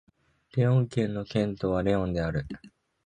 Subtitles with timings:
[0.55, 2.47] レオン県の県都はレオンである